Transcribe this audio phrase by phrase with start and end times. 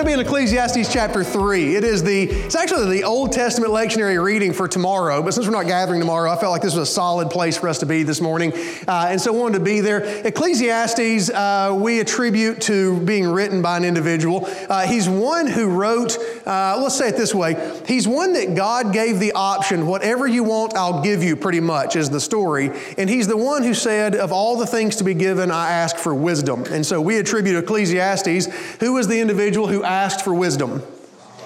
[0.00, 1.76] going to be in Ecclesiastes chapter 3.
[1.76, 5.52] It is the, it's actually the Old Testament lectionary reading for tomorrow, but since we're
[5.52, 8.02] not gathering tomorrow, I felt like this was a solid place for us to be
[8.02, 8.54] this morning.
[8.88, 10.02] Uh, and so I wanted to be there.
[10.26, 14.48] Ecclesiastes, uh, we attribute to being written by an individual.
[14.70, 16.16] Uh, he's one who wrote,
[16.50, 20.42] uh, let's say it this way, he's one that God gave the option, whatever you
[20.42, 22.72] want, I'll give you, pretty much, is the story.
[22.98, 25.96] And he's the one who said, of all the things to be given, I ask
[25.96, 26.64] for wisdom.
[26.64, 28.46] And so we attribute Ecclesiastes,
[28.80, 30.82] who was the individual who asked for wisdom.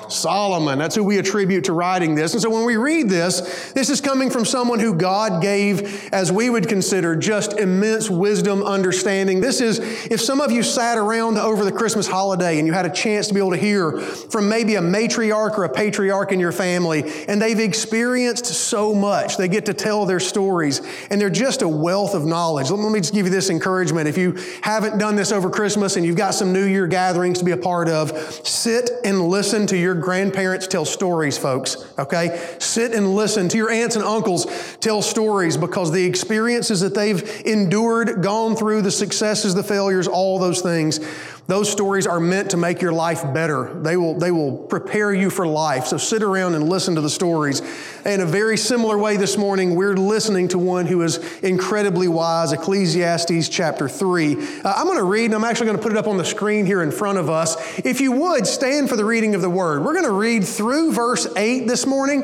[0.08, 0.78] Solomon.
[0.78, 2.32] That's who we attribute to writing this.
[2.32, 6.32] And so when we read this, this is coming from someone who God gave, as
[6.32, 9.40] we would consider, just immense wisdom, understanding.
[9.40, 12.86] This is, if some of you sat around over the Christmas holiday and you had
[12.86, 16.40] a chance to be able to hear from maybe a matriarch or a patriarch in
[16.40, 20.80] your family, and they've experienced so much, they get to tell their stories,
[21.10, 22.70] and they're just a wealth of knowledge.
[22.70, 24.08] Let me just give you this encouragement.
[24.08, 27.44] If you haven't done this over Christmas and you've got some New Year gatherings to
[27.44, 32.56] be a part of, sit and listen to your grandparents tell stories, folks, okay?
[32.58, 34.46] Sit and listen to your aunts and uncles
[34.80, 40.38] tell stories because the experiences that they've endured, gone through, the successes, the failures, all
[40.38, 41.00] those things,
[41.46, 43.78] those stories are meant to make your life better.
[43.82, 45.86] They will, they will prepare you for life.
[45.86, 47.60] So sit around and listen to the stories.
[48.06, 52.52] In a very similar way this morning, we're listening to one who is incredibly wise,
[52.52, 54.36] Ecclesiastes chapter 3.
[54.62, 56.24] Uh, I'm going to read, and I'm actually going to put it up on the
[56.24, 57.56] screen here in front of us.
[57.78, 59.84] If you would, stand for the reading of the word.
[59.84, 62.22] We're going to read through verse 8 this morning.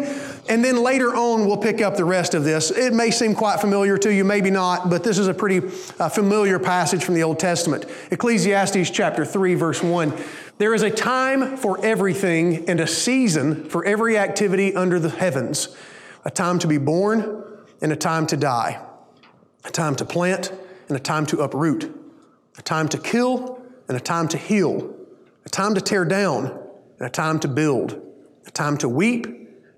[0.51, 2.73] And then later on, we'll pick up the rest of this.
[2.73, 5.65] It may seem quite familiar to you, maybe not, but this is a pretty
[6.01, 7.87] uh, familiar passage from the Old Testament.
[8.11, 10.12] Ecclesiastes chapter 3, verse 1.
[10.59, 15.69] There is a time for everything and a season for every activity under the heavens
[16.25, 17.45] a time to be born
[17.81, 18.83] and a time to die,
[19.65, 20.53] a time to plant
[20.89, 21.95] and a time to uproot,
[22.59, 24.97] a time to kill and a time to heal,
[25.44, 26.47] a time to tear down
[26.99, 28.03] and a time to build,
[28.47, 29.40] a time to weep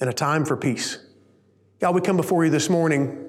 [0.00, 0.98] and a time for peace.
[1.80, 3.24] God, we come before you this morning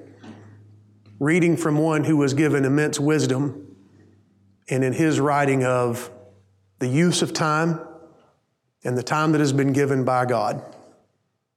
[1.18, 3.76] reading from one who was given immense wisdom
[4.68, 6.10] and in his writing of
[6.78, 7.78] the use of time
[8.84, 10.64] and the time that has been given by God.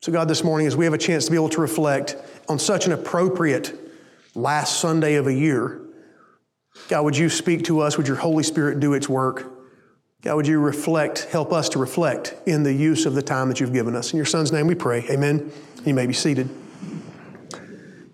[0.02, 2.18] So, God, this morning, as we have a chance to be able to reflect
[2.50, 3.74] on such an appropriate
[4.36, 5.80] last Sunday of a year,
[6.90, 7.98] God, would you speak to us?
[7.98, 9.53] Would your Holy Spirit do its work?
[10.24, 13.60] God, would you reflect, help us to reflect in the use of the time that
[13.60, 14.14] you've given us.
[14.14, 15.06] In your son's name we pray.
[15.10, 15.52] Amen.
[15.84, 16.50] You may be seated.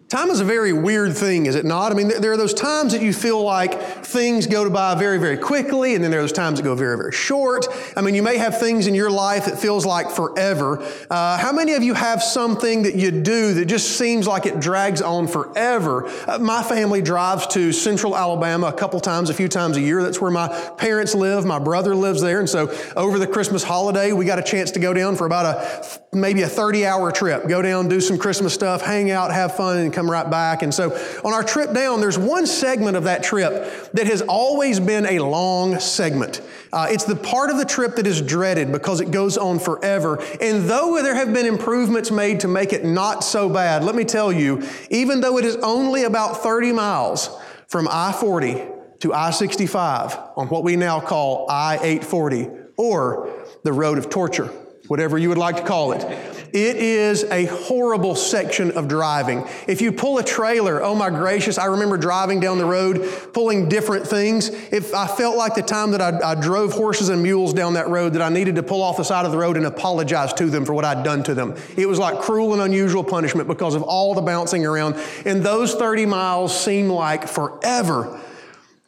[0.09, 1.92] Time is a very weird thing, is it not?
[1.92, 5.38] I mean, there are those times that you feel like things go by very, very
[5.38, 7.68] quickly, and then there are those times that go very, very short.
[7.96, 10.84] I mean, you may have things in your life that feels like forever.
[11.12, 14.59] Uh, how many of you have something that you do that just seems like it
[14.59, 16.08] drags on forever?
[16.28, 20.02] Uh, my family drives to central Alabama a couple times, a few times a year.
[20.02, 20.48] That's where my
[20.80, 21.46] parents live.
[21.46, 22.40] My brother lives there.
[22.40, 25.46] And so over the Christmas holiday, we got a chance to go down for about
[25.46, 27.47] a maybe a 30 hour trip.
[27.47, 30.64] Go down, do some Christmas stuff, hang out, have fun, and come right back.
[30.64, 30.92] And so
[31.24, 35.19] on our trip down, there's one segment of that trip that has always been a
[35.19, 36.42] long segment.
[36.74, 40.19] Uh, it's the part of the trip that is dreaded because it goes on forever.
[40.42, 44.03] And though there have been improvements made to make it not so bad, let me
[44.03, 47.30] tell you, even though it is only about 30 miles
[47.68, 48.66] from I 40
[49.02, 53.30] to I 65 on what we now call I 840 or
[53.64, 54.52] the road of torture
[54.89, 56.03] whatever you would like to call it.
[56.51, 59.47] It is a horrible section of driving.
[59.67, 63.69] If you pull a trailer, oh my gracious, I remember driving down the road, pulling
[63.69, 64.50] different things.
[64.50, 67.88] If I felt like the time that I, I, drove horses and mules down that
[67.88, 70.47] road, that I needed to pull off the side of the road and apologize to
[70.47, 71.56] them for what I'd done to them.
[71.77, 74.95] It was like cruel and unusual punishment because of all the bouncing around.
[75.24, 78.19] And those 30 miles seem like forever.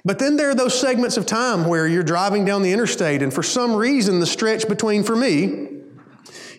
[0.04, 3.32] But then there are those segments of time where you're driving down the interstate, and
[3.32, 5.81] for some reason, the stretch between, for me,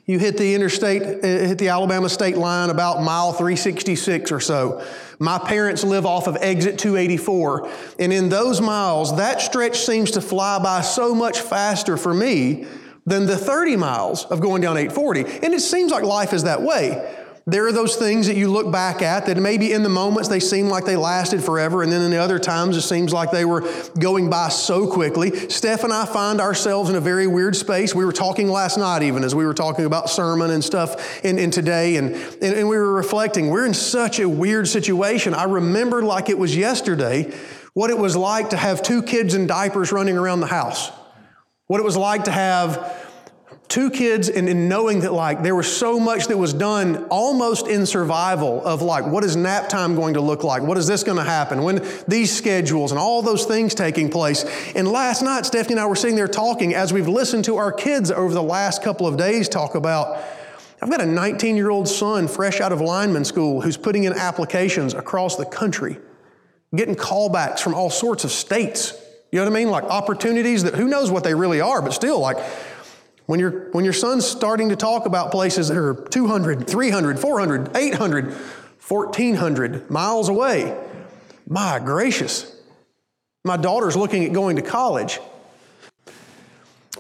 [0.07, 4.85] you hit the interstate, uh, hit the Alabama state line about mile 366 or so.
[5.21, 7.71] My parents live off of exit 284.
[8.01, 12.67] And in those miles, that stretch seems to fly by so much faster for me
[13.07, 15.45] than the 30 miles of going down 840.
[15.45, 17.22] And it seems like life is that way.
[17.45, 20.39] There are those things that you look back at that maybe in the moments they
[20.39, 23.45] seem like they lasted forever, and then in the other times it seems like they
[23.45, 23.69] were
[23.99, 25.49] going by so quickly.
[25.49, 27.97] Steph and I find ourselves in a very weird space.
[27.97, 31.37] We were talking last night, even as we were talking about sermon and stuff in,
[31.39, 33.51] in today, and, and, and we were reflecting.
[33.51, 35.35] We're in such a weird situation.
[35.35, 37.33] I remember like it was yesterday
[37.75, 40.93] what it was like to have two kids in diapers running around the house,
[41.67, 43.02] what it was like to have
[43.73, 47.67] two kids and, and knowing that like there was so much that was done almost
[47.67, 51.03] in survival of like what is nap time going to look like what is this
[51.03, 54.45] going to happen when these schedules and all those things taking place
[54.77, 57.73] and last night stephanie and i were sitting there talking as we've listened to our
[57.73, 60.23] kids over the last couple of days talk about
[60.83, 64.13] I've got a 19 year old son fresh out of lineman school who's putting in
[64.13, 65.97] applications across the country,
[66.75, 68.93] getting callbacks from all sorts of states.
[69.31, 69.71] You know what I mean?
[69.71, 72.37] Like opportunities that who knows what they really are, but still, like
[73.27, 77.77] when, you when your son's starting to talk about places that are 200, 300, 400,
[77.77, 78.33] 800,
[78.89, 80.77] 1400 miles away,
[81.47, 82.61] my gracious.
[83.45, 85.19] My daughter's looking at going to college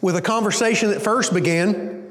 [0.00, 2.02] with a conversation that first began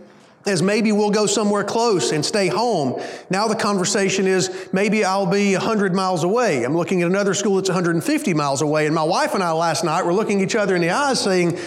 [0.46, 3.02] as maybe we'll go somewhere close and stay home.
[3.30, 6.64] Now the conversation is maybe I'll be 100 miles away.
[6.64, 8.86] I'm looking at another school that's 150 miles away.
[8.86, 11.60] And my wife and I last night were looking each other in the eyes saying,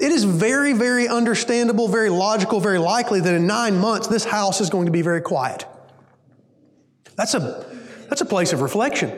[0.00, 4.60] it is very, very understandable, very logical, very likely that in nine months this house
[4.60, 5.66] is going to be very quiet.
[7.16, 7.66] That's a,
[8.08, 9.10] that's a place of reflection.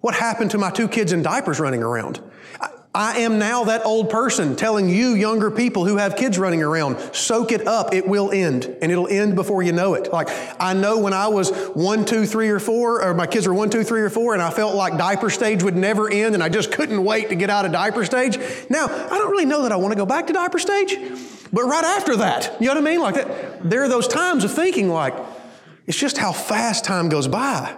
[0.00, 2.20] What happened to my two kids in diapers running around?
[2.60, 6.98] I am now that old person telling you, younger people who have kids running around,
[7.14, 7.94] soak it up.
[7.94, 10.12] It will end, and it'll end before you know it.
[10.12, 10.28] Like,
[10.58, 13.70] I know when I was one, two, three, or four, or my kids were one,
[13.70, 16.48] two, three, or four, and I felt like diaper stage would never end, and I
[16.48, 18.38] just couldn't wait to get out of diaper stage.
[18.68, 20.96] Now, I don't really know that I want to go back to diaper stage,
[21.52, 23.00] but right after that, you know what I mean?
[23.00, 25.14] Like, that, there are those times of thinking, like,
[25.86, 27.72] it's just how fast time goes by.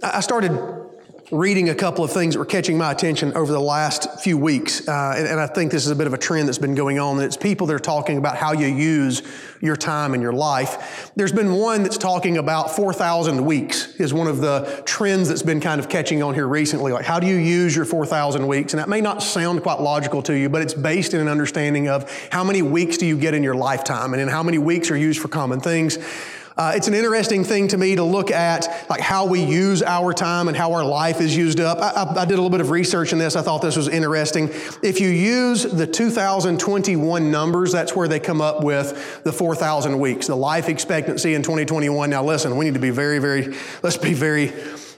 [0.00, 0.85] I started
[1.32, 4.86] reading a couple of things that were catching my attention over the last few weeks.
[4.86, 7.00] Uh, and, and, I think this is a bit of a trend that's been going
[7.00, 7.16] on.
[7.16, 9.22] And it's people that are talking about how you use
[9.60, 11.10] your time in your life.
[11.16, 15.60] There's been one that's talking about 4,000 weeks, is one of the trends that's been
[15.60, 16.92] kind of catching on here recently.
[16.92, 18.72] Like, how do you use your 4,000 weeks?
[18.72, 21.88] And that may not sound quite logical to you, but it's based in an understanding
[21.88, 24.92] of how many weeks do you get in your lifetime and in how many weeks
[24.92, 25.98] are used for common things.
[26.56, 30.14] Uh, it's an interesting thing to me to look at like how we use our
[30.14, 31.78] time and how our life is used up.
[31.78, 33.36] I, I, I did a little bit of research in this.
[33.36, 34.48] I thought this was interesting.
[34.82, 40.28] If you use the 2021 numbers, that's where they come up with the 4,000 weeks,
[40.28, 42.08] the life expectancy in 2021.
[42.08, 44.52] Now, listen, we need to be very, very, let's be very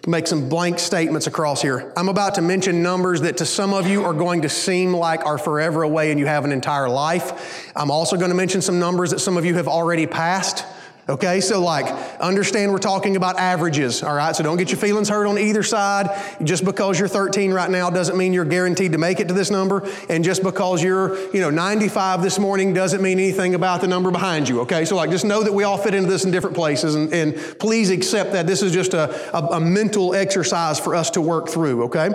[0.06, 1.92] make some blank statements across here.
[1.96, 5.26] I'm about to mention numbers that to some of you are going to seem like
[5.26, 7.72] are forever away and you have an entire life.
[7.74, 10.64] I'm also going to mention some numbers that some of you have already passed.
[11.10, 11.86] Okay, so like,
[12.20, 14.36] understand we're talking about averages, all right?
[14.36, 16.10] So don't get your feelings hurt on either side.
[16.44, 19.50] Just because you're 13 right now doesn't mean you're guaranteed to make it to this
[19.50, 19.88] number.
[20.10, 24.10] And just because you're, you know, 95 this morning doesn't mean anything about the number
[24.10, 24.84] behind you, okay?
[24.84, 26.94] So like, just know that we all fit into this in different places.
[26.94, 31.08] And, and please accept that this is just a, a, a mental exercise for us
[31.12, 32.10] to work through, okay?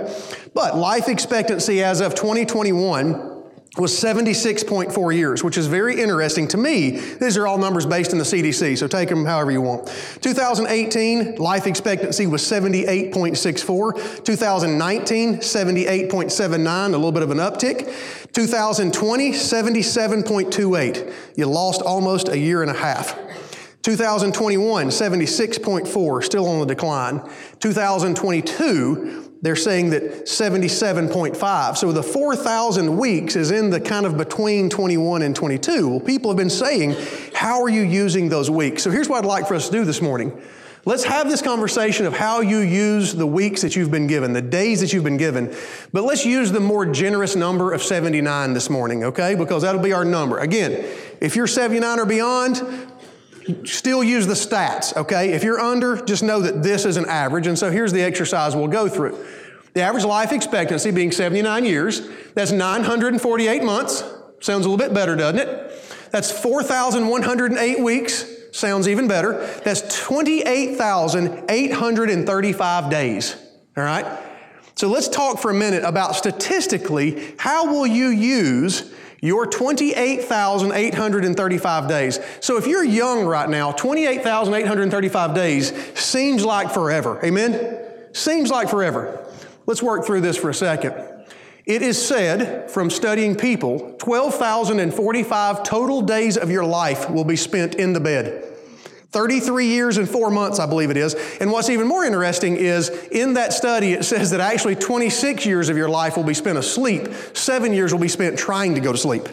[0.54, 3.33] But life expectancy as of 2021
[3.78, 6.92] was 76.4 years, which is very interesting to me.
[6.92, 9.88] These are all numbers based in the CDC, so take them however you want.
[10.22, 14.24] 2018, life expectancy was 78.64.
[14.24, 17.92] 2019, 78.79, a little bit of an uptick.
[18.34, 21.14] 2020, 77.28.
[21.36, 23.18] You lost almost a year and a half.
[23.82, 27.28] 2021, 76.4, still on the decline.
[27.60, 31.78] 2022, they're saying that 77.5.
[31.78, 35.90] So the 4,000 weeks is in the kind of between 21 and 22.
[35.90, 36.96] Well, people have been saying,
[37.34, 38.84] how are you using those weeks?
[38.84, 40.42] So here's what I'd like for us to do this morning.
[40.86, 44.42] Let's have this conversation of how you use the weeks that you've been given, the
[44.42, 45.54] days that you've been given.
[45.92, 49.36] But let's use the more generous number of 79 this morning, okay?
[49.36, 50.40] Because that'll be our number.
[50.40, 50.72] Again,
[51.22, 52.62] if you're 79 or beyond,
[53.66, 55.34] still use the stats, okay?
[55.34, 57.48] If you're under, just know that this is an average.
[57.48, 59.18] And so here's the exercise we'll go through.
[59.74, 64.04] The average life expectancy being 79 years, that's 948 months.
[64.40, 65.72] Sounds a little bit better, doesn't it?
[66.12, 68.26] That's 4,108 weeks.
[68.52, 69.48] Sounds even better.
[69.66, 73.36] That's 28,835 days.
[73.76, 74.06] All right?
[74.76, 78.93] So let's talk for a minute about statistically how will you use
[79.24, 82.20] your 28,835 days.
[82.42, 87.24] So if you're young right now, 28,835 days seems like forever.
[87.24, 87.80] Amen?
[88.12, 89.26] Seems like forever.
[89.66, 90.94] Let's work through this for a second.
[91.66, 97.76] It is said from studying people, 12,045 total days of your life will be spent
[97.76, 98.53] in the bed.
[99.14, 101.14] 33 years and four months, I believe it is.
[101.40, 105.70] And what's even more interesting is in that study, it says that actually 26 years
[105.70, 108.92] of your life will be spent asleep, seven years will be spent trying to go
[108.92, 109.30] to sleep.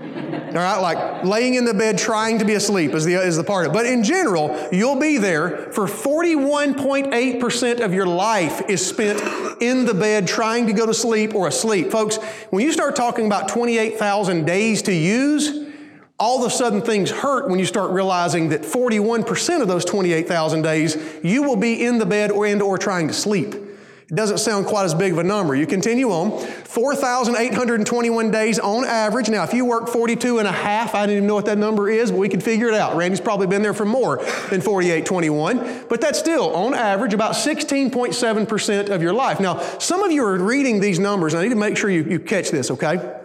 [0.00, 3.42] All right, like laying in the bed trying to be asleep is the, is the
[3.42, 3.74] part of it.
[3.74, 9.20] But in general, you'll be there for 41.8% of your life is spent
[9.60, 11.90] in the bed trying to go to sleep or asleep.
[11.90, 12.18] Folks,
[12.50, 15.73] when you start talking about 28,000 days to use,
[16.18, 20.62] all of a sudden things hurt when you start realizing that 41% of those 28,000
[20.62, 23.54] days you will be in the bed or and or trying to sleep.
[23.54, 25.56] It doesn't sound quite as big of a number.
[25.56, 26.38] You continue on.
[26.38, 29.30] 4,821 days on average.
[29.30, 31.88] Now, if you work 42 and a half, I don't even know what that number
[31.88, 32.96] is, but we could figure it out.
[32.96, 34.18] Randy's probably been there for more
[34.50, 39.40] than 4821, but that's still, on average, about 16.7% of your life.
[39.40, 42.04] Now, some of you are reading these numbers, and I need to make sure you,
[42.04, 43.18] you catch this, okay?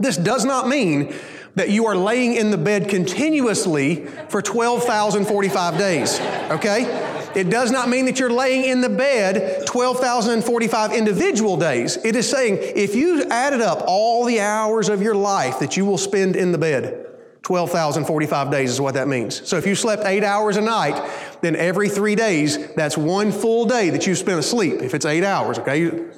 [0.00, 1.14] This does not mean
[1.58, 7.04] that you are laying in the bed continuously for 12,045 days, okay?
[7.34, 11.96] It does not mean that you're laying in the bed 12,045 individual days.
[12.04, 15.84] It is saying if you added up all the hours of your life that you
[15.84, 17.06] will spend in the bed,
[17.42, 19.46] 12,045 days is what that means.
[19.48, 21.00] So if you slept eight hours a night,
[21.40, 25.24] then every three days, that's one full day that you spent asleep, if it's eight
[25.24, 26.08] hours, okay?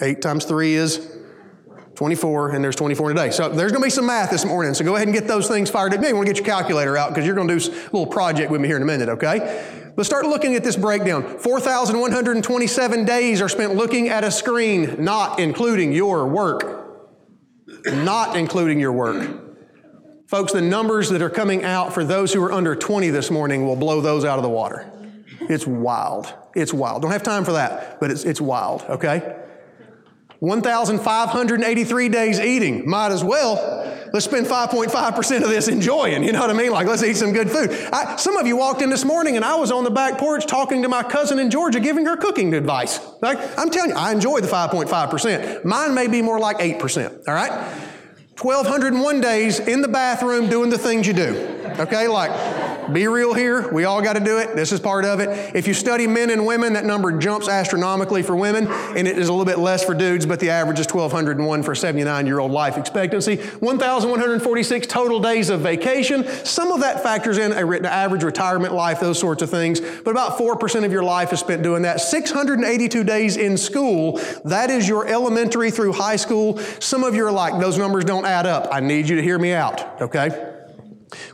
[0.00, 1.19] Eight times three is
[2.00, 3.30] 24, and there's 24 in a day.
[3.30, 4.72] So there's going to be some math this morning.
[4.72, 6.02] So go ahead and get those things fired up.
[6.02, 8.50] You want to get your calculator out because you're going to do a little project
[8.50, 9.92] with me here in a minute, okay?
[9.98, 11.38] Let's start looking at this breakdown.
[11.38, 16.88] 4,127 days are spent looking at a screen, not including your work.
[17.84, 19.28] Not including your work.
[20.26, 23.66] Folks, the numbers that are coming out for those who are under 20 this morning
[23.66, 24.90] will blow those out of the water.
[25.42, 26.32] It's wild.
[26.54, 27.02] It's wild.
[27.02, 29.39] Don't have time for that, but it's, it's wild, okay?
[30.40, 32.88] 1,583 days eating.
[32.88, 33.86] Might as well.
[34.12, 36.24] Let's spend 5.5% of this enjoying.
[36.24, 36.72] You know what I mean?
[36.72, 37.70] Like, let's eat some good food.
[37.92, 40.46] I, some of you walked in this morning and I was on the back porch
[40.46, 43.00] talking to my cousin in Georgia, giving her cooking advice.
[43.20, 45.64] Like, I'm telling you, I enjoy the 5.5%.
[45.64, 47.28] Mine may be more like 8%.
[47.28, 47.52] All right?
[48.40, 51.36] 1,201 days in the bathroom doing the things you do.
[51.78, 52.08] Okay?
[52.08, 52.30] Like,
[52.90, 53.70] be real here.
[53.72, 54.54] We all got to do it.
[54.56, 55.54] This is part of it.
[55.54, 59.28] If you study men and women, that number jumps astronomically for women, and it is
[59.28, 62.52] a little bit less for dudes, but the average is 1,201 for 79 year old
[62.52, 63.36] life expectancy.
[63.36, 66.26] 1,146 total days of vacation.
[66.44, 70.10] Some of that factors in a written average retirement life, those sorts of things, but
[70.10, 72.00] about 4% of your life is spent doing that.
[72.00, 74.20] 682 days in school.
[74.44, 76.58] That is your elementary through high school.
[76.78, 78.68] Some of you are like, those numbers don't add up.
[78.72, 80.49] I need you to hear me out, okay?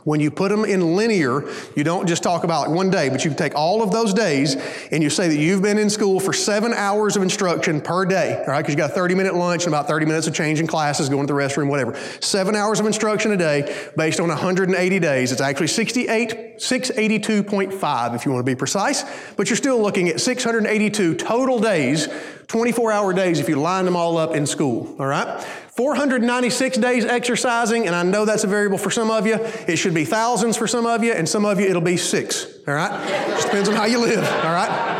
[0.03, 1.43] When you put them in linear,
[1.75, 4.55] you don't just talk about like one day, but you take all of those days
[4.91, 8.37] and you say that you've been in school for seven hours of instruction per day,
[8.39, 8.61] all right?
[8.61, 11.27] Because you got a 30 minute lunch and about 30 minutes of changing classes, going
[11.27, 11.95] to the restroom, whatever.
[12.19, 15.31] Seven hours of instruction a day based on 180 days.
[15.31, 19.03] It's actually 68, 682.5 if you want to be precise,
[19.35, 22.07] but you're still looking at 682 total days
[22.47, 25.41] 24 hour days if you line them all up in school, all right?
[25.75, 29.35] 496 days exercising, and I know that's a variable for some of you.
[29.67, 32.47] It should be thousands for some of you, and some of you it'll be six,
[32.67, 32.89] all right?
[33.31, 34.95] Just depends on how you live, all right?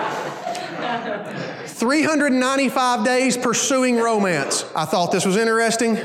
[1.65, 4.65] 395 days pursuing romance.
[4.75, 5.97] I thought this was interesting.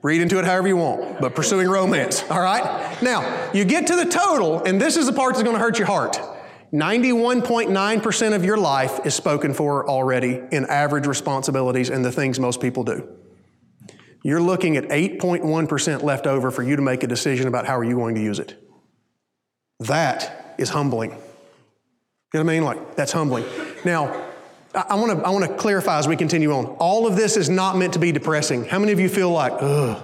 [0.00, 3.00] Read into it however you want, but pursuing romance, all right?
[3.02, 5.86] Now, you get to the total, and this is the part that's gonna hurt your
[5.86, 6.18] heart.
[6.72, 12.60] 91.9% of your life is spoken for already in average responsibilities and the things most
[12.60, 13.06] people do.
[14.22, 17.84] You're looking at 8.1% left over for you to make a decision about how are
[17.84, 18.56] you going to use it.
[19.80, 21.10] That is humbling.
[21.10, 21.16] You
[22.34, 22.64] know what I mean?
[22.64, 23.44] Like, that's humbling.
[23.84, 24.30] Now,
[24.74, 26.64] I want to I want to clarify as we continue on.
[26.78, 28.64] All of this is not meant to be depressing.
[28.64, 30.02] How many of you feel like, ugh?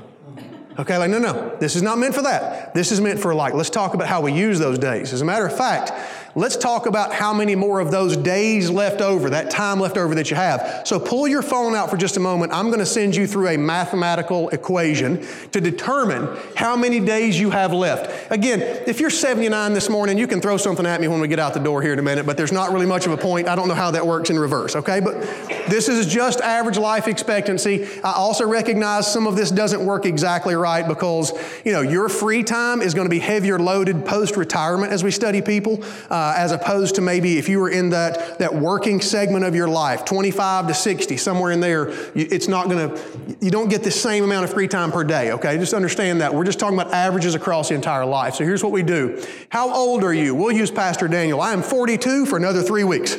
[0.79, 2.73] Okay, like, no, no, this is not meant for that.
[2.73, 5.13] This is meant for like, let's talk about how we use those days.
[5.13, 5.93] As a matter of fact,
[6.35, 10.15] let's talk about how many more of those days left over, that time left over
[10.15, 10.83] that you have.
[10.85, 12.53] So pull your phone out for just a moment.
[12.53, 17.51] I'm going to send you through a mathematical equation to determine how many days you
[17.51, 18.31] have left.
[18.31, 21.39] Again, if you're 79 this morning, you can throw something at me when we get
[21.39, 23.49] out the door here in a minute, but there's not really much of a point.
[23.49, 25.01] I don't know how that works in reverse, okay?
[25.01, 25.21] But
[25.69, 27.87] this is just average life expectancy.
[28.03, 30.87] I also recognize some of this doesn't work exactly right?
[30.87, 31.33] Because,
[31.65, 35.11] you know, your free time is going to be heavier loaded post retirement as we
[35.11, 39.01] study people, uh, uh, as opposed to maybe if you were in that, that working
[39.01, 43.53] segment of your life, 25 to 60, somewhere in there, it's not going to, you
[43.53, 45.57] don't get the same amount of free time per day, okay?
[45.59, 46.35] Just understand that.
[46.35, 48.35] We're just talking about averages across the entire life.
[48.35, 49.25] So here's what we do.
[49.49, 50.35] How old are you?
[50.35, 51.41] We'll use Pastor Daniel.
[51.41, 53.17] I am 42 for another three weeks.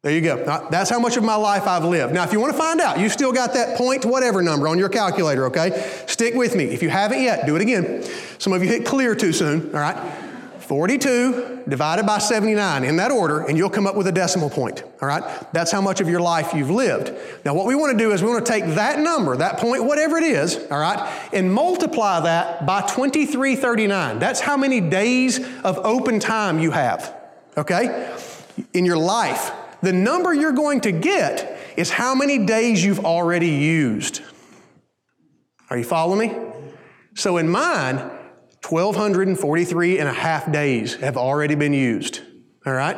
[0.01, 0.37] There you go.
[0.71, 2.13] That's how much of my life I've lived.
[2.13, 4.79] Now, if you want to find out, you still got that point whatever number on
[4.79, 6.03] your calculator, okay?
[6.07, 6.63] Stick with me.
[6.65, 8.03] If you haven't yet, do it again.
[8.37, 9.97] Some of you hit clear too soon, all right?
[10.61, 14.83] 42 divided by 79 in that order, and you'll come up with a decimal point,
[15.01, 15.51] all right?
[15.51, 17.11] That's how much of your life you've lived.
[17.43, 19.83] Now, what we want to do is we want to take that number, that point,
[19.83, 24.19] whatever it is, all right, and multiply that by 2339.
[24.19, 27.13] That's how many days of open time you have,
[27.57, 28.15] okay?
[28.73, 29.51] In your life.
[29.81, 34.21] The number you're going to get is how many days you've already used.
[35.69, 36.37] Are you following me?
[37.15, 37.97] So in mine,
[38.67, 42.21] 1,243 and a half days have already been used.
[42.65, 42.97] All right?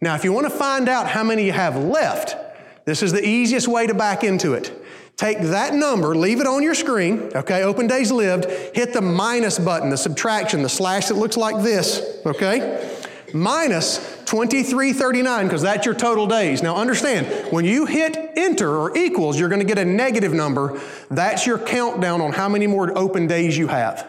[0.00, 2.36] Now, if you want to find out how many you have left,
[2.84, 4.72] this is the easiest way to back into it.
[5.16, 9.60] Take that number, leave it on your screen, okay, open days lived, hit the minus
[9.60, 13.00] button, the subtraction, the slash that looks like this, okay?
[13.34, 16.62] Minus 2339 because that's your total days.
[16.62, 20.80] Now understand, when you hit enter or equals, you're going to get a negative number.
[21.10, 24.08] That's your countdown on how many more open days you have.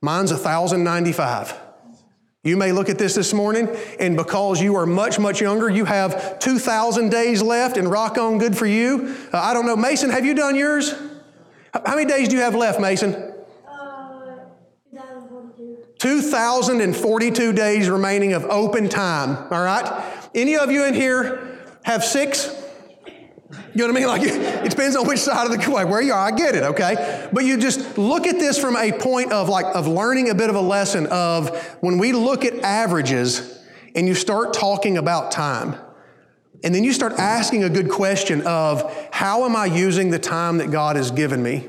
[0.00, 1.54] Mine's 1095.
[2.42, 3.68] You may look at this this morning,
[4.00, 8.38] and because you are much, much younger, you have 2,000 days left, and rock on,
[8.38, 9.14] good for you.
[9.32, 10.92] Uh, I don't know, Mason, have you done yours?
[11.72, 13.31] How many days do you have left, Mason?
[16.02, 20.04] 2,042 days remaining of open time, all right?
[20.34, 22.52] Any of you in here have six?
[23.72, 24.08] You know what I mean?
[24.08, 26.26] Like it depends on which side of the coin, where you are.
[26.26, 27.28] I get it, okay?
[27.32, 30.50] But you just look at this from a point of like of learning a bit
[30.50, 33.60] of a lesson of when we look at averages
[33.94, 35.76] and you start talking about time.
[36.64, 40.58] And then you start asking a good question of how am I using the time
[40.58, 41.68] that God has given me?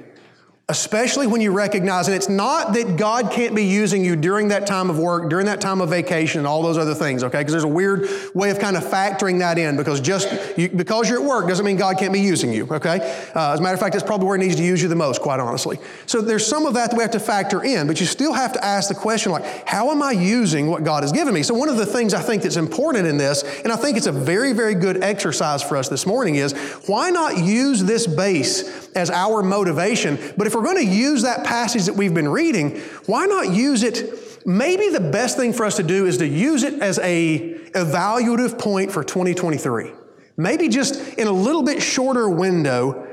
[0.69, 4.65] Especially when you recognize, and it's not that God can't be using you during that
[4.65, 7.39] time of work, during that time of vacation, and all those other things, okay?
[7.39, 11.09] Because there's a weird way of kind of factoring that in because just you, because
[11.09, 12.99] you're at work doesn't mean God can't be using you, okay?
[13.35, 14.95] Uh, as a matter of fact, that's probably where He needs to use you the
[14.95, 15.79] most, quite honestly.
[16.05, 18.53] So there's some of that that we have to factor in, but you still have
[18.53, 21.43] to ask the question like, how am I using what God has given me?
[21.43, 24.07] So one of the things I think that's important in this, and I think it's
[24.07, 26.53] a very, very good exercise for us this morning, is
[26.87, 30.19] why not use this base as our motivation?
[30.37, 33.83] But if we're going to use that passage that we've been reading, why not use
[33.83, 34.45] it?
[34.45, 38.59] Maybe the best thing for us to do is to use it as a evaluative
[38.59, 39.91] point for 2023.
[40.35, 43.07] Maybe just in a little bit shorter window,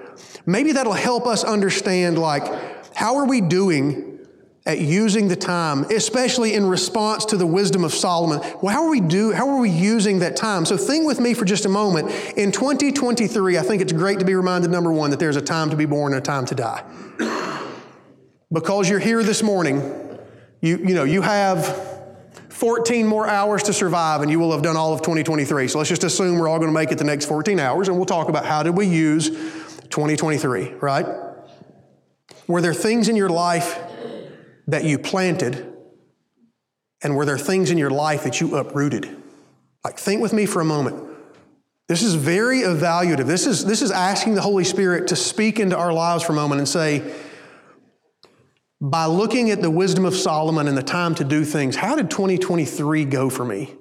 [0.47, 2.45] maybe that'll help us understand like
[2.95, 4.10] how are we doing
[4.71, 8.39] at using the time, especially in response to the wisdom of Solomon.
[8.63, 10.65] Well, how are we do how are we using that time?
[10.65, 12.11] So think with me for just a moment.
[12.37, 15.71] In 2023, I think it's great to be reminded number 1 that there's a time
[15.71, 16.85] to be born and a time to die.
[18.53, 19.79] because you're here this morning,
[20.61, 21.89] you you know, you have
[22.51, 25.67] 14 more hours to survive and you will have done all of 2023.
[25.67, 27.97] So let's just assume we're all going to make it the next 14 hours and
[27.97, 31.07] we'll talk about how did we use 2023, right?
[32.47, 33.90] Were there things in your life
[34.71, 35.67] that you planted?
[37.03, 39.17] And were there things in your life that you uprooted?
[39.85, 41.07] Like, think with me for a moment.
[41.89, 43.27] This is very evaluative.
[43.27, 46.37] This is, this is asking the Holy Spirit to speak into our lives for a
[46.37, 47.03] moment and say,
[48.81, 52.11] by looking at the wisdom of Solomon and the time to do things, how did
[52.11, 53.75] 2023 go for me?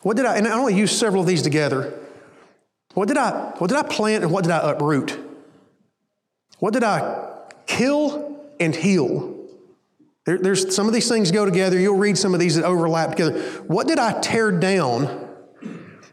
[0.00, 1.98] What did I, and I only use several of these together.
[2.94, 5.18] What did I, what did I plant and what did I uproot?
[6.58, 7.30] What did I
[7.66, 9.31] kill and heal?
[10.24, 11.78] There, there's some of these things go together.
[11.78, 13.40] You'll read some of these that overlap together.
[13.62, 15.28] What did I tear down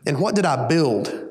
[0.05, 1.27] and what did I build?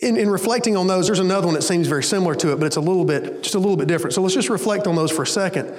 [0.00, 2.66] In, in, reflecting on those, there's another one that seems very similar to it, but
[2.66, 4.14] it's a little bit, just a little bit different.
[4.14, 5.74] So let's just reflect on those for a second.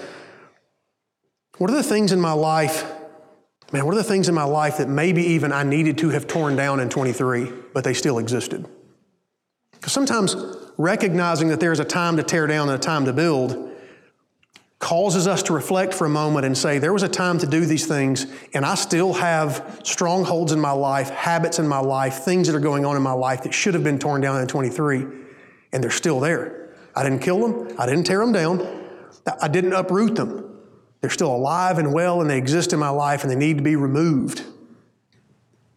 [1.57, 2.83] What are the things in my life,
[3.71, 6.27] man, what are the things in my life that maybe even I needed to have
[6.27, 8.67] torn down in 23, but they still existed?
[9.71, 10.35] Because sometimes
[10.77, 13.70] recognizing that there's a time to tear down and a time to build
[14.81, 17.65] causes us to reflect for a moment and say, there was a time to do
[17.65, 22.47] these things, and I still have strongholds in my life, habits in my life, things
[22.47, 25.05] that are going on in my life that should have been torn down in 23,
[25.71, 26.73] and they're still there.
[26.95, 28.87] I didn't kill them, I didn't tear them down,
[29.39, 30.47] I didn't uproot them.
[30.99, 33.63] They're still alive and well, and they exist in my life, and they need to
[33.63, 34.43] be removed.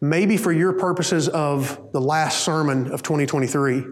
[0.01, 3.85] Maybe for your purposes of the last sermon of 2023,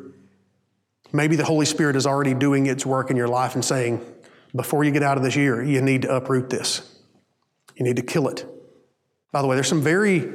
[1.12, 4.04] maybe the Holy Spirit is already doing its work in your life and saying,
[4.56, 6.98] before you get out of this year, you need to uproot this.
[7.76, 8.46] You need to kill it.
[9.32, 10.32] By the way, there's some very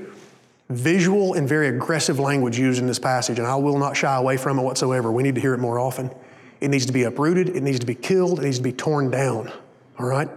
[0.68, 4.36] visual and very aggressive language used in this passage, and I will not shy away
[4.36, 5.10] from it whatsoever.
[5.10, 6.10] We need to hear it more often.
[6.60, 9.10] It needs to be uprooted, it needs to be killed, it needs to be torn
[9.10, 9.52] down.
[9.98, 10.28] All right?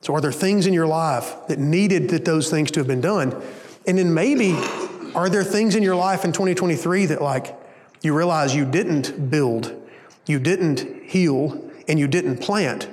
[0.00, 3.00] So, are there things in your life that needed that those things to have been
[3.00, 3.40] done?
[3.86, 4.52] And then maybe,
[5.14, 7.58] are there things in your life in 2023 that, like,
[8.02, 9.74] you realize you didn't build,
[10.26, 12.88] you didn't heal, and you didn't plant?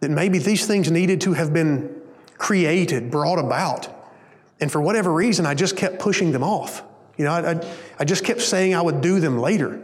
[0.00, 1.94] That maybe these things needed to have been
[2.36, 3.88] created, brought about.
[4.60, 6.82] And for whatever reason, I just kept pushing them off.
[7.16, 9.82] You know, I, I, I, just kept saying I would do them later.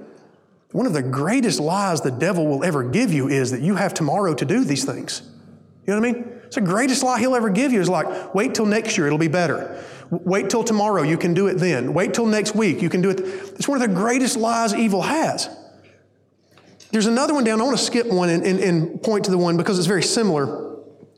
[0.70, 3.92] One of the greatest lies the devil will ever give you is that you have
[3.92, 5.22] tomorrow to do these things.
[5.86, 6.24] You know what I mean?
[6.44, 9.18] It's the greatest lie he'll ever give you is like, wait till next year, it'll
[9.18, 9.84] be better.
[10.10, 11.92] Wait till tomorrow, you can do it then.
[11.94, 13.20] Wait till next week, you can do it.
[13.20, 15.48] It's one of the greatest lies evil has.
[16.94, 17.60] There's another one down.
[17.60, 20.04] I want to skip one and, and, and point to the one because it's very
[20.04, 20.76] similar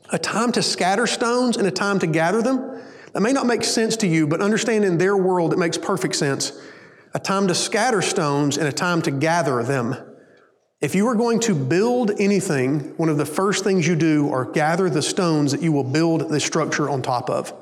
[0.09, 2.81] a time to scatter stones and a time to gather them.
[3.13, 6.15] That may not make sense to you, but understand in their world it makes perfect
[6.15, 6.51] sense.
[7.13, 9.95] A time to scatter stones and a time to gather them.
[10.81, 14.45] If you are going to build anything, one of the first things you do are
[14.45, 17.53] gather the stones that you will build the structure on top of.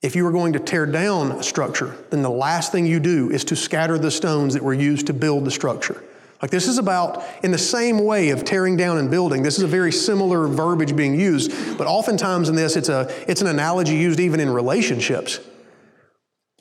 [0.00, 3.30] If you are going to tear down a structure, then the last thing you do
[3.32, 6.04] is to scatter the stones that were used to build the structure.
[6.42, 9.62] Like this is about, in the same way of tearing down and building, this is
[9.62, 13.96] a very similar verbiage being used, but oftentimes in this, it's, a, it's an analogy
[13.96, 15.40] used even in relationships.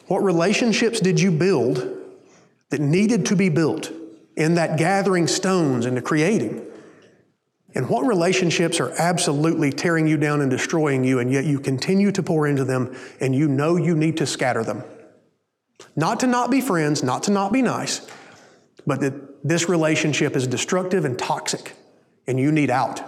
[0.07, 1.87] What relationships did you build
[2.69, 3.91] that needed to be built
[4.37, 6.65] in that gathering stones the creating?
[7.73, 12.11] And what relationships are absolutely tearing you down and destroying you, and yet you continue
[12.13, 14.83] to pour into them and you know you need to scatter them?
[15.97, 18.07] Not to not be friends, not to not be nice,
[18.87, 21.75] but that this relationship is destructive and toxic,
[22.25, 22.99] and you need out.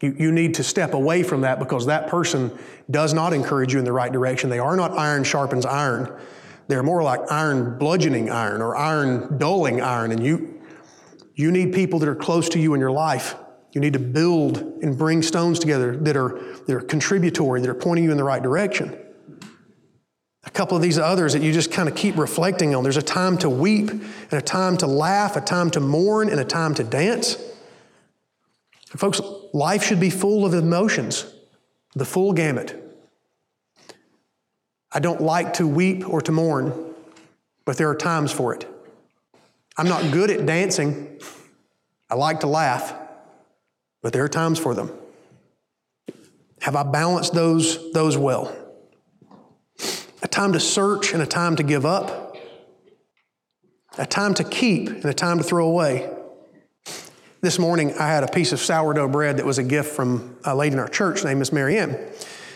[0.00, 2.50] You, you need to step away from that because that person
[2.90, 4.48] does not encourage you in the right direction.
[4.48, 6.18] They are not iron sharpens iron.
[6.68, 10.12] They're more like iron bludgeoning iron or iron dulling iron.
[10.12, 10.62] And you,
[11.34, 13.34] you need people that are close to you in your life.
[13.72, 17.74] You need to build and bring stones together that are, that are contributory, that are
[17.74, 18.98] pointing you in the right direction
[20.56, 22.82] couple of these others that you just kind of keep reflecting on.
[22.82, 26.40] There's a time to weep, and a time to laugh, a time to mourn, and
[26.40, 27.36] a time to dance.
[28.90, 29.20] And folks,
[29.52, 31.26] life should be full of emotions,
[31.94, 32.82] the full gamut.
[34.90, 36.72] I don't like to weep or to mourn,
[37.66, 38.66] but there are times for it.
[39.76, 41.20] I'm not good at dancing.
[42.08, 42.94] I like to laugh,
[44.00, 44.90] but there are times for them.
[46.62, 48.65] Have I balanced those, those well?
[50.22, 52.36] A time to search and a time to give up,
[53.98, 56.10] a time to keep and a time to throw away.
[57.42, 60.54] This morning, I had a piece of sourdough bread that was a gift from a
[60.54, 61.90] lady in our church named Miss Marianne.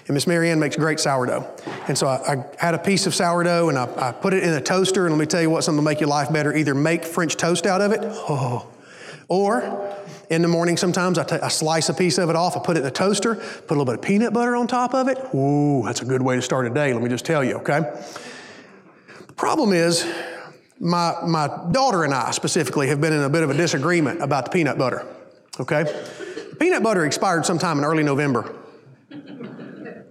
[0.06, 1.48] And Miss Marianne makes great sourdough.
[1.86, 4.52] And so I, I had a piece of sourdough and I, I, put it in
[4.54, 5.06] a toaster.
[5.06, 6.52] And let me tell you what, something to make your life better.
[6.52, 8.66] Either make French toast out of it, oh,
[9.28, 9.94] or
[10.30, 12.76] in the morning, sometimes I, t- I slice a piece of it off, I put
[12.76, 15.18] it in the toaster, put a little bit of peanut butter on top of it.
[15.34, 17.80] Ooh, that's a good way to start a day, let me just tell you, okay?
[19.26, 20.06] The problem is,
[20.78, 24.44] my, my daughter and I specifically have been in a bit of a disagreement about
[24.46, 25.04] the peanut butter,
[25.58, 25.82] okay?
[25.82, 28.54] The peanut butter expired sometime in early November.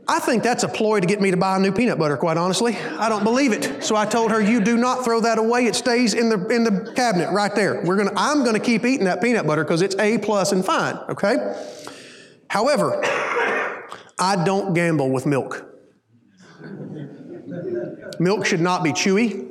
[0.10, 2.36] I think that's a ploy to get me to buy a new peanut butter, quite
[2.36, 2.76] honestly.
[2.76, 3.84] I don't believe it.
[3.84, 5.68] So I told her, you do not throw that away.
[5.68, 7.84] It stays in the, in the cabinet right there.
[7.86, 10.66] We're gonna, I'm going to keep eating that peanut butter because it's A plus and
[10.66, 11.36] fine, okay?
[12.50, 13.00] However,
[14.18, 15.64] I don't gamble with milk.
[18.20, 19.46] Milk should not be chewy.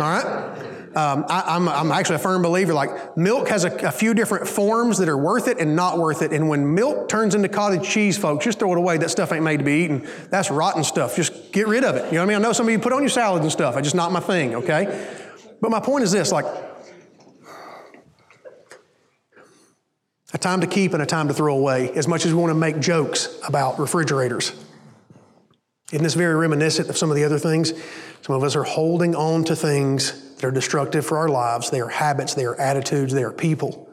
[0.00, 0.47] right?
[0.94, 4.98] Um, I, am actually a firm believer like milk has a, a, few different forms
[4.98, 6.32] that are worth it and not worth it.
[6.32, 8.96] And when milk turns into cottage cheese, folks, just throw it away.
[8.96, 10.08] That stuff ain't made to be eaten.
[10.30, 11.14] That's rotten stuff.
[11.14, 12.06] Just get rid of it.
[12.06, 12.36] You know what I mean?
[12.36, 13.76] I know some of you put on your salads and stuff.
[13.76, 15.08] It's just not my thing, okay?
[15.60, 16.46] But my point is this like,
[20.34, 22.50] a time to keep and a time to throw away, as much as we want
[22.50, 24.52] to make jokes about refrigerators.
[25.92, 27.72] Isn't this very reminiscent of some of the other things?
[28.20, 31.70] Some of us are holding on to things that are destructive for our lives.
[31.70, 33.88] They are habits, they are attitudes, they are people.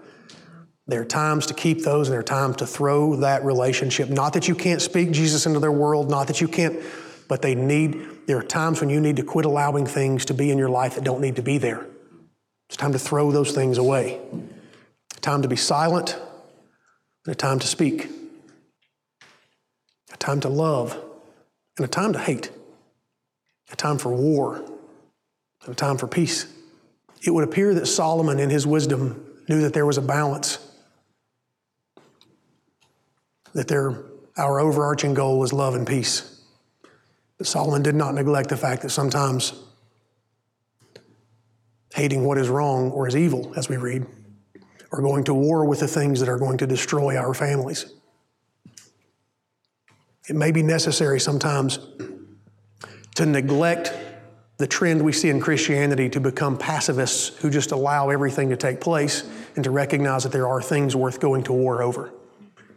[0.87, 4.09] There are times to keep those, and there are times to throw that relationship.
[4.09, 6.79] Not that you can't speak Jesus into their world, not that you can't,
[7.27, 10.51] but they need, there are times when you need to quit allowing things to be
[10.51, 11.87] in your life that don't need to be there.
[12.67, 14.19] It's time to throw those things away.
[15.17, 16.19] A time to be silent,
[17.25, 18.09] and a time to speak.
[20.13, 21.01] A time to love,
[21.77, 22.51] and a time to hate.
[23.71, 24.57] A time for war,
[25.63, 26.45] and a time for peace.
[27.23, 30.59] It would appear that Solomon, in his wisdom, knew that there was a balance.
[33.55, 34.03] that there,
[34.37, 36.41] our overarching goal is love and peace.
[37.37, 39.53] But Solomon did not neglect the fact that sometimes
[41.93, 44.05] hating what is wrong or is evil, as we read,
[44.91, 47.85] or going to war with the things that are going to destroy our families.
[50.27, 51.79] It may be necessary sometimes
[53.15, 53.93] to neglect
[54.57, 58.79] the trend we see in Christianity to become pacifists who just allow everything to take
[58.79, 59.23] place
[59.55, 62.13] and to recognize that there are things worth going to war over.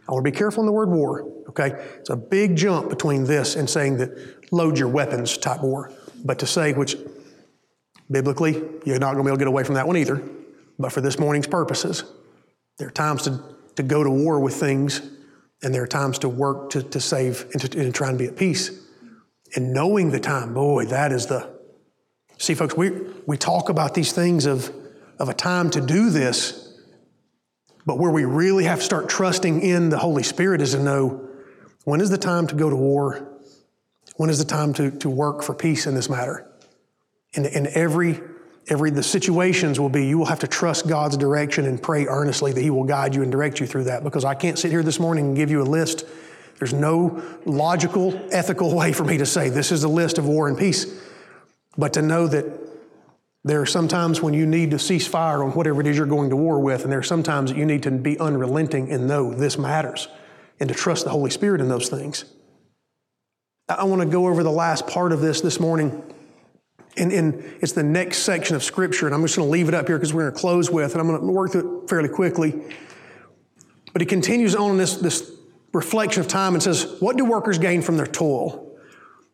[0.07, 1.69] I want to be careful in the word war, okay?
[1.99, 5.91] It's a big jump between this and saying that load your weapons type war.
[6.25, 6.95] But to say, which
[8.11, 10.21] biblically, you're not going to be able to get away from that one either,
[10.77, 12.03] but for this morning's purposes,
[12.77, 13.41] there are times to,
[13.75, 15.01] to go to war with things,
[15.61, 18.25] and there are times to work to, to save and to and try and be
[18.25, 18.71] at peace.
[19.55, 21.59] And knowing the time, boy, that is the
[22.39, 22.91] See, folks, we,
[23.27, 24.73] we talk about these things of,
[25.19, 26.73] of a time to do this,
[27.85, 31.27] but where we really have to start trusting in the Holy Spirit is to know
[31.83, 33.27] when is the time to go to war?
[34.15, 36.49] When is the time to, to work for peace in this matter?
[37.35, 38.21] And, and every,
[38.67, 42.51] every, the situations will be, you will have to trust God's direction and pray earnestly
[42.51, 44.83] that He will guide you and direct you through that because I can't sit here
[44.83, 46.05] this morning and give you a list.
[46.57, 50.47] There's no logical, ethical way for me to say this is the list of war
[50.47, 51.01] and peace.
[51.77, 52.45] But to know that
[53.43, 56.29] there are sometimes when you need to cease fire on whatever it is you're going
[56.29, 59.33] to war with, and there are sometimes that you need to be unrelenting and know
[59.33, 60.09] this matters
[60.59, 62.25] and to trust the Holy Spirit in those things.
[63.69, 66.03] I want to go over the last part of this this morning.
[66.99, 69.87] And, it's the next section of Scripture, and I'm just going to leave it up
[69.87, 72.09] here because we're going to close with, and I'm going to work through it fairly
[72.09, 72.61] quickly.
[73.93, 75.31] But he continues on in this, this
[75.73, 78.77] reflection of time and says, What do workers gain from their toil?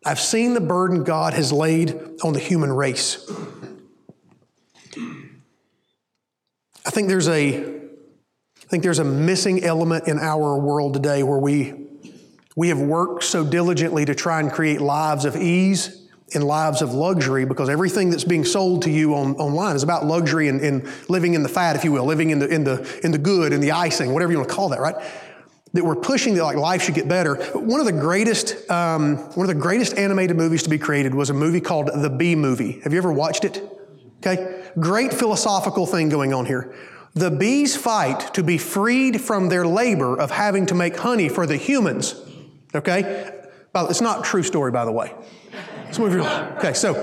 [0.06, 3.30] I've seen the burden God has laid on the human race.
[6.86, 7.76] I think there's a
[8.66, 11.74] I think there's a missing element in our world today where we
[12.56, 16.94] we have worked so diligently to try and create lives of ease and lives of
[16.94, 20.88] luxury because everything that's being sold to you on, online is about luxury and, and
[21.08, 23.54] living in the fat, if you will, living in the in the in the good
[23.54, 24.96] and the icing, whatever you want to call that, right?
[25.76, 27.36] that we're pushing that like life should get better.
[27.54, 31.30] One of the greatest, um, one of the greatest animated movies to be created was
[31.30, 32.80] a movie called The Bee Movie.
[32.86, 33.62] Have you ever watched it?
[34.20, 36.74] Okay, great philosophical thing going on here.
[37.14, 41.46] The bees fight to be freed from their labor of having to make honey for
[41.46, 42.16] the humans.
[42.74, 43.45] Okay,
[43.84, 45.14] it's not true story, by the way.
[46.58, 46.94] Okay, so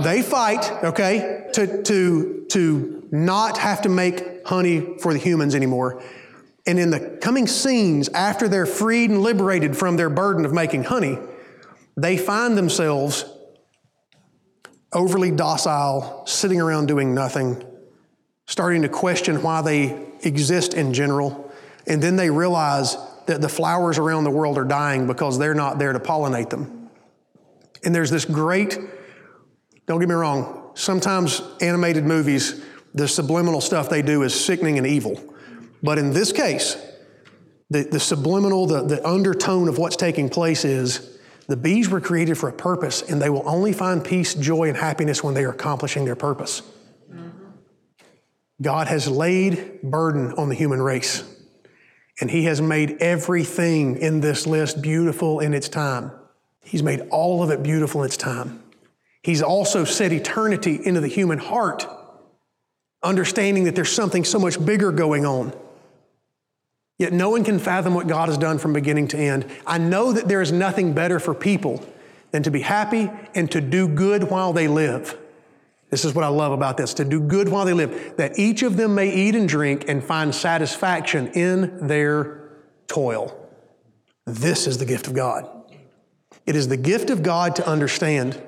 [0.00, 0.70] they fight.
[0.84, 6.02] Okay, to to to not have to make honey for the humans anymore
[6.66, 10.84] and in the coming scenes, after they're freed and liberated from their burden of making
[10.84, 11.18] honey,
[11.96, 13.24] they find themselves
[14.92, 17.64] overly docile, sitting around doing nothing,
[18.46, 21.50] starting to question why they exist in general.
[21.86, 25.78] And then they realize that the flowers around the world are dying because they're not
[25.78, 26.90] there to pollinate them.
[27.84, 28.78] And there's this great,
[29.86, 32.62] don't get me wrong, sometimes animated movies,
[32.94, 35.22] the subliminal stuff they do is sickening and evil.
[35.82, 36.76] But in this case,
[37.70, 42.36] the, the subliminal, the, the undertone of what's taking place is the bees were created
[42.36, 45.50] for a purpose, and they will only find peace, joy, and happiness when they are
[45.50, 46.62] accomplishing their purpose.
[47.10, 47.28] Mm-hmm.
[48.60, 51.24] God has laid burden on the human race,
[52.20, 56.12] and He has made everything in this list beautiful in its time.
[56.62, 58.62] He's made all of it beautiful in its time.
[59.22, 61.86] He's also set eternity into the human heart,
[63.02, 65.52] understanding that there's something so much bigger going on.
[66.98, 69.46] Yet no one can fathom what God has done from beginning to end.
[69.66, 71.84] I know that there is nothing better for people
[72.30, 75.16] than to be happy and to do good while they live.
[75.90, 78.62] This is what I love about this to do good while they live, that each
[78.62, 82.50] of them may eat and drink and find satisfaction in their
[82.86, 83.36] toil.
[84.24, 85.48] This is the gift of God.
[86.46, 88.40] It is the gift of God to understand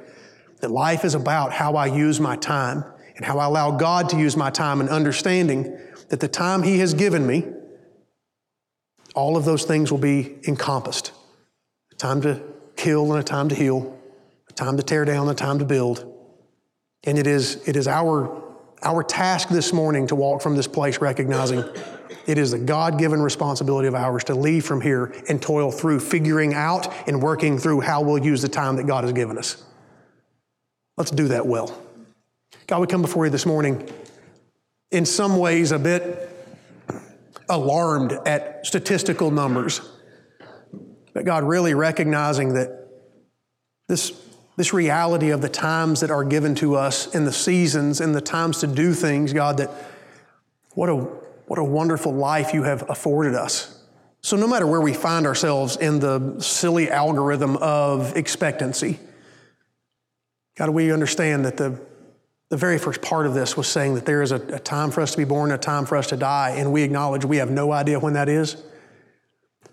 [0.61, 2.85] that life is about how I use my time
[3.17, 5.79] and how I allow God to use my time and understanding
[6.09, 7.47] that the time He has given me,
[9.15, 11.13] all of those things will be encompassed
[11.91, 12.41] a time to
[12.77, 13.99] kill and a time to heal,
[14.49, 16.12] a time to tear down, and a time to build.
[17.05, 18.43] And it is, it is our,
[18.83, 21.65] our task this morning to walk from this place recognizing
[22.27, 26.01] it is a God given responsibility of ours to leave from here and toil through
[26.01, 29.65] figuring out and working through how we'll use the time that God has given us.
[30.97, 31.77] Let's do that well.
[32.67, 33.89] God, we come before you this morning
[34.91, 36.29] in some ways a bit
[37.49, 39.81] alarmed at statistical numbers.
[41.13, 42.89] But God, really recognizing that
[43.89, 44.11] this,
[44.57, 48.21] this reality of the times that are given to us and the seasons and the
[48.21, 49.71] times to do things, God, that
[50.75, 53.79] what a, what a wonderful life you have afforded us.
[54.21, 59.01] So, no matter where we find ourselves in the silly algorithm of expectancy,
[60.57, 61.81] God, we understand that the,
[62.49, 65.01] the very first part of this was saying that there is a, a time for
[65.01, 67.51] us to be born, a time for us to die, and we acknowledge we have
[67.51, 68.63] no idea when that is.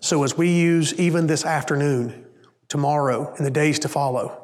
[0.00, 2.24] So, as we use even this afternoon,
[2.68, 4.39] tomorrow, and the days to follow,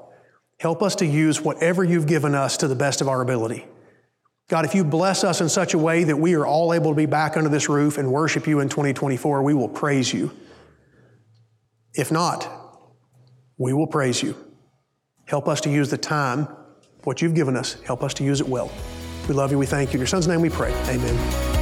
[0.58, 3.64] help us to use whatever you've given us to the best of our ability.
[4.48, 6.96] God, if you bless us in such a way that we are all able to
[6.96, 10.30] be back under this roof and worship you in 2024, we will praise you.
[11.94, 12.48] If not,
[13.58, 14.36] we will praise you.
[15.24, 16.46] Help us to use the time,
[17.02, 18.70] what you've given us, help us to use it well.
[19.28, 19.58] We love you.
[19.58, 19.94] We thank you.
[19.94, 20.72] In your son's name we pray.
[20.88, 21.55] Amen.